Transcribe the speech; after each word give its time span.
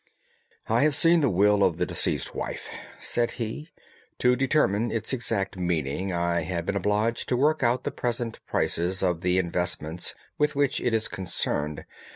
"I 0.67 0.81
have 0.81 0.95
seen 0.95 1.21
the 1.21 1.29
will 1.29 1.63
of 1.63 1.77
the 1.77 1.85
deceased 1.85 2.33
wife," 2.33 2.71
said 2.99 3.33
he. 3.33 3.69
"To 4.17 4.35
determine 4.35 4.89
its 4.91 5.13
exact 5.13 5.57
meaning 5.57 6.11
I 6.11 6.41
have 6.41 6.65
been 6.65 6.75
obliged 6.75 7.29
to 7.29 7.37
work 7.37 7.61
out 7.61 7.83
the 7.83 7.91
present 7.91 8.39
prices 8.47 9.03
of 9.03 9.21
the 9.21 9.37
investments 9.37 10.15
with 10.39 10.55
which 10.55 10.81
it 10.81 10.95
is 10.95 11.07
concerned. 11.07 11.85